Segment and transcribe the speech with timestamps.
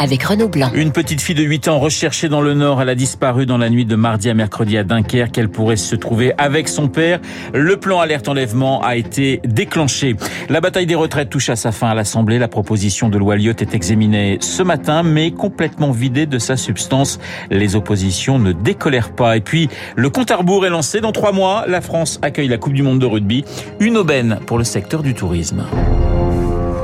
[0.00, 0.70] avec Renaud Blanc.
[0.74, 3.68] Une petite fille de 8 ans recherchée dans le Nord, elle a disparu dans la
[3.68, 5.36] nuit de mardi à mercredi à Dunkerque.
[5.36, 7.20] Elle pourrait se trouver avec son père.
[7.52, 10.16] Le plan alerte enlèvement a été déclenché.
[10.48, 12.38] La bataille des retraites touche à sa fin à l'Assemblée.
[12.38, 17.20] La proposition de loi Lyotte est examinée ce matin, mais complètement vidée de sa substance.
[17.50, 19.36] Les oppositions ne décolèrent pas.
[19.36, 21.02] Et puis, le compte à rebours est lancé.
[21.02, 23.44] Dans trois mois, la France accueille la Coupe du Monde de rugby.
[23.80, 25.66] Une aubaine pour le secteur du tourisme.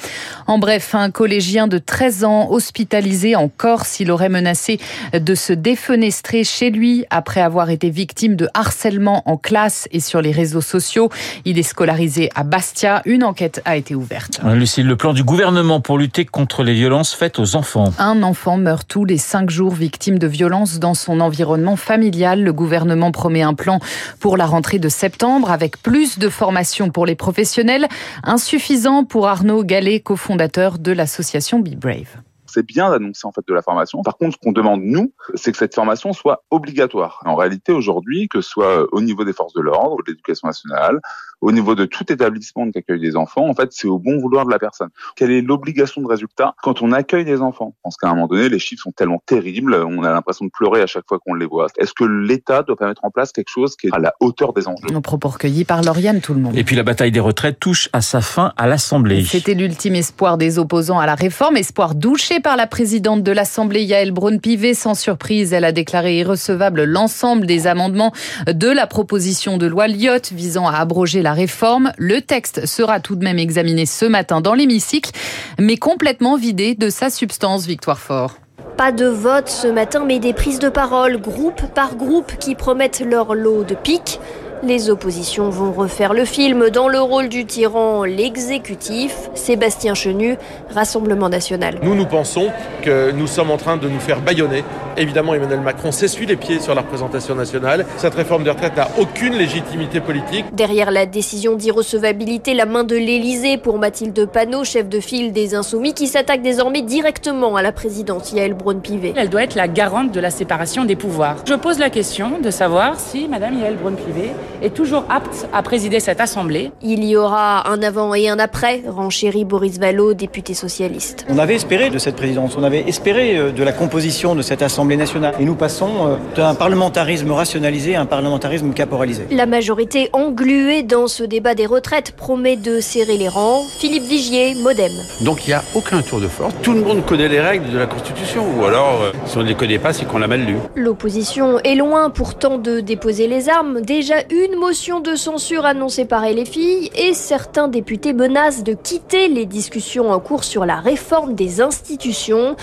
[0.48, 4.80] En bref, un collégien de 13 ans hospitalisé en Corse, il aurait menacé
[5.14, 10.22] de se défenestrer chez lui après avoir été victime de harcèlement en classe et sur
[10.22, 11.10] les réseaux sociaux.
[11.46, 13.02] Il est scolarisé à Bastia.
[13.06, 14.40] Une enquête a été ouverte.
[14.72, 17.92] Lucille, le plan du gouvernement pour lutter contre les violences faites aux enfants.
[18.00, 22.42] Un enfant meurt tous les cinq jours victime de violences dans son environnement familial.
[22.42, 23.82] Le gouvernement promet un plan
[24.22, 27.90] pour la rentrée de septembre avec plus de formation pour les professionnels,
[28.24, 32.22] insuffisant pour Arnaud Gallet, cofondateur de l'association Be Brave
[32.52, 34.02] c'est bien d'annoncer en fait de la formation.
[34.02, 37.22] Par contre, ce qu'on demande nous, c'est que cette formation soit obligatoire.
[37.26, 41.00] En réalité, aujourd'hui, que ce soit au niveau des forces de l'ordre, de l'éducation nationale,
[41.42, 44.46] au niveau de tout établissement qui accueille des enfants, en fait, c'est au bon vouloir
[44.46, 44.90] de la personne.
[45.16, 47.74] Quelle est l'obligation de résultat quand on accueille des enfants?
[47.78, 50.52] Je pense qu'à un moment donné, les chiffres sont tellement terribles, on a l'impression de
[50.52, 51.68] pleurer à chaque fois qu'on les voit.
[51.78, 54.54] Est-ce que l'État doit pas mettre en place quelque chose qui est à la hauteur
[54.54, 54.90] des enjeux?
[54.92, 56.56] Nos propos recueillis par Lauriane, tout le monde.
[56.56, 59.24] Et puis la bataille des retraites touche à sa fin à l'Assemblée.
[59.24, 63.84] C'était l'ultime espoir des opposants à la réforme, espoir douché par la présidente de l'Assemblée,
[63.84, 64.74] Yael Braun-Pivet.
[64.74, 68.12] Sans surprise, elle a déclaré irrecevable l'ensemble des amendements
[68.48, 71.92] de la proposition de loi Lyotte visant à abroger la réforme.
[71.98, 75.12] Le texte sera tout de même examiné ce matin dans l'hémicycle,
[75.60, 78.38] mais complètement vidé de sa substance, Victoire Fort.
[78.78, 83.02] Pas de vote ce matin, mais des prises de parole, groupe par groupe, qui promettent
[83.02, 84.20] leur lot de piques.
[84.64, 90.38] Les oppositions vont refaire le film dans le rôle du tyran, l'exécutif, Sébastien Chenu,
[90.70, 91.80] Rassemblement national.
[91.82, 92.50] Nous, nous pensons
[92.84, 94.64] que nous sommes en train de nous faire bâillonner.
[94.98, 97.88] Évidemment, Emmanuel Macron s'essuie les pieds sur la représentation nationale.
[97.98, 100.46] Cette réforme de retraite n'a aucune légitimité politique.
[100.54, 105.56] Derrière la décision d'irrecevabilité, la main de l'Élysée pour Mathilde Panot, chef de file des
[105.56, 109.14] Insoumis, qui s'attaque désormais directement à la présidente Yael Braun-Pivet.
[109.18, 111.38] Elle doit être la garante de la séparation des pouvoirs.
[111.48, 116.00] Je pose la question de savoir si Madame Yael Braun-Pivet est toujours apte à présider
[116.00, 116.72] cette assemblée.
[116.82, 121.26] Il y aura un avant et un après, renchérit Boris Vallaud, député socialiste.
[121.30, 124.98] On avait espéré de cette présidence, on avait espéré de la composition de cette assemblée
[124.98, 125.36] nationale.
[125.40, 129.26] Et nous passons d'un parlementarisme rationalisé à un parlementarisme caporalisé.
[129.32, 133.64] La majorité engluée dans ce débat des retraites promet de serrer les rangs.
[133.80, 134.92] Philippe Vigier, Modem.
[135.22, 136.54] Donc il n'y a aucun tour de force.
[136.62, 138.46] Tout le monde connaît les règles de la Constitution.
[138.58, 140.56] Ou alors, euh, si on ne les connaît pas, c'est qu'on l'a mal lu.
[140.76, 143.82] L'opposition est loin pourtant de déposer les armes.
[143.82, 149.46] Déjà une motion de censure annoncée par LFI et certains députés menacent de quitter les
[149.46, 152.56] discussions en cours sur la réforme des institutions.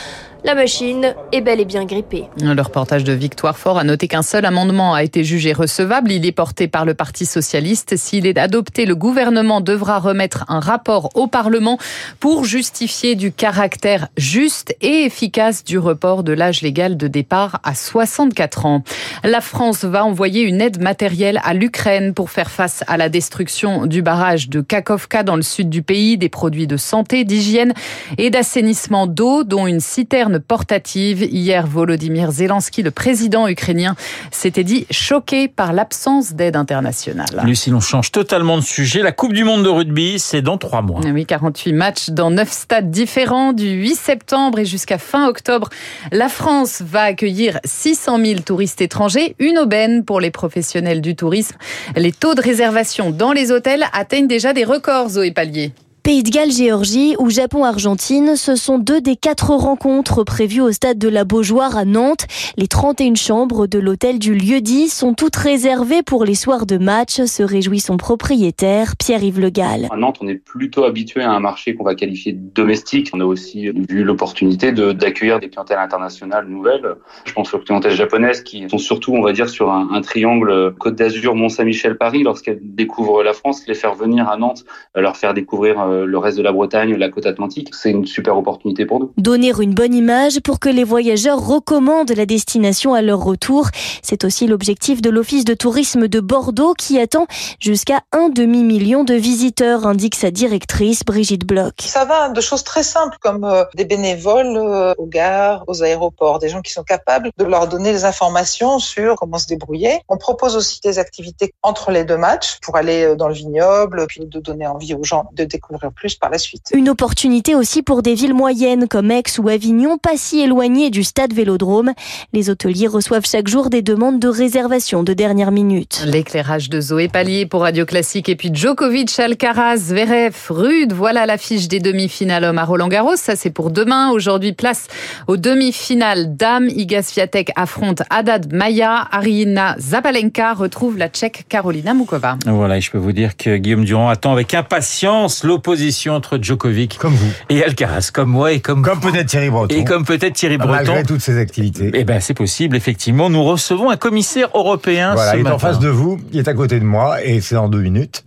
[0.44, 2.26] La machine est bel et bien grippée.
[2.40, 6.12] Le reportage de Victoire Fort a noté qu'un seul amendement a été jugé recevable.
[6.12, 7.96] Il est porté par le Parti socialiste.
[7.96, 11.76] S'il est adopté, le gouvernement devra remettre un rapport au Parlement
[12.20, 17.74] pour justifier du caractère juste et efficace du report de l'âge légal de départ à
[17.74, 18.84] 64 ans.
[19.24, 23.86] La France va envoyer une aide matérielle à l'Ukraine pour faire face à la destruction
[23.86, 27.74] du barrage de Kakovka dans le sud du pays, des produits de santé, d'hygiène
[28.18, 31.22] et d'assainissement d'eau, dont une citerne citernes portatives.
[31.22, 33.96] Hier, Volodymyr Zelensky, le président ukrainien,
[34.30, 37.42] s'était dit choqué par l'absence d'aide internationale.
[37.44, 39.02] Lucie, on change totalement de sujet.
[39.02, 41.00] La Coupe du Monde de rugby, c'est dans trois mois.
[41.04, 45.68] Oui, 48 matchs dans neuf stades différents du 8 septembre et jusqu'à fin octobre.
[46.12, 51.56] La France va accueillir 600 000 touristes étrangers, une aubaine pour les professionnels du tourisme.
[51.96, 55.72] Les taux de réservation dans les hôtels atteignent déjà des records, Zoé Pallier.
[56.08, 60.96] Pays de Galles, Géorgie ou Japon-Argentine, ce sont deux des quatre rencontres prévues au stade
[60.96, 62.26] de la Beaujoire à Nantes.
[62.56, 67.20] Les 31 chambres de l'hôtel du lieu-dit sont toutes réservées pour les soirs de match,
[67.24, 69.86] se réjouit son propriétaire, Pierre-Yves Le Gall.
[69.90, 73.10] À Nantes, on est plutôt habitué à un marché qu'on va qualifier de domestique.
[73.12, 76.94] On a aussi vu l'opportunité d'accueillir des clientèles internationales nouvelles.
[77.26, 80.74] Je pense aux clientèles japonaises qui sont surtout, on va dire, sur un, un triangle
[80.78, 82.22] Côte d'Azur, Mont-Saint-Michel, Paris.
[82.22, 84.64] Lorsqu'elles découvrent la France, les faire venir à Nantes,
[84.94, 88.36] leur faire découvrir euh, le reste de la Bretagne, la côte atlantique, c'est une super
[88.36, 89.12] opportunité pour nous.
[89.16, 93.68] Donner une bonne image pour que les voyageurs recommandent la destination à leur retour.
[94.02, 97.26] C'est aussi l'objectif de l'Office de tourisme de Bordeaux qui attend
[97.60, 101.74] jusqu'à un demi-million de visiteurs, indique sa directrice Brigitte Bloch.
[101.80, 106.38] Ça va de choses très simples comme euh, des bénévoles euh, aux gares, aux aéroports,
[106.38, 110.00] des gens qui sont capables de leur donner des informations sur comment se débrouiller.
[110.08, 114.06] On propose aussi des activités entre les deux matchs pour aller euh, dans le vignoble,
[114.08, 116.70] puis de donner envie aux gens de découvrir plus par la suite.
[116.74, 121.04] Une opportunité aussi pour des villes moyennes comme Aix ou Avignon, pas si éloignées du
[121.04, 121.92] stade Vélodrome.
[122.32, 126.02] Les hôteliers reçoivent chaque jour des demandes de réservation de dernière minute.
[126.04, 130.92] L'éclairage de Zoé Pallier pour Radio Classique et puis Djokovic, Alcaraz, Zverev, Rude.
[130.92, 133.16] Voilà l'affiche des demi-finales hommes à Roland Garros.
[133.16, 134.10] Ça c'est pour demain.
[134.10, 134.88] Aujourd'hui, place
[135.26, 136.68] aux demi-finales dames.
[136.68, 139.06] Iga Swiatek affronte Haddad Maya.
[139.10, 142.36] Arina Zabalenka retrouve la Tchèque Carolina Mukova.
[142.46, 145.67] Voilà, et je peux vous dire que Guillaume Durand attend avec impatience l'opposition
[146.08, 147.30] entre Djokovic comme vous.
[147.50, 149.74] et Alcaraz, comme moi et comme comme peut-être Thierry Breton.
[149.74, 150.72] Et comme peut-être Thierry Breton.
[150.72, 151.90] Malgré toutes ces activités.
[151.94, 153.30] Eh ben c'est possible effectivement.
[153.30, 155.14] Nous recevons un commissaire européen.
[155.14, 155.56] Voilà, ce il est matin.
[155.56, 158.24] en face de vous, il est à côté de moi et c'est dans deux minutes.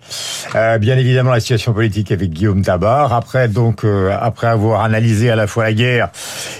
[0.55, 3.13] Euh, bien évidemment la situation politique avec Guillaume Tabar.
[3.13, 6.09] Après donc euh, après avoir analysé à la fois la guerre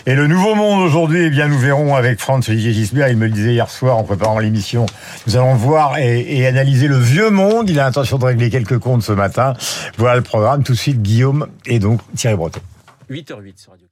[0.05, 3.09] et le nouveau monde aujourd'hui, eh bien nous verrons avec Franz Olivier Gisbert.
[3.09, 4.85] Il me le disait hier soir en préparant l'émission.
[5.27, 7.69] Nous allons voir et, et analyser le vieux monde.
[7.69, 9.53] Il a l'intention de régler quelques comptes ce matin.
[9.97, 10.63] Voilà le programme.
[10.71, 12.61] Tout de suite Guillaume et donc Thierry Breton.
[13.09, 13.87] 8h08 sur Radio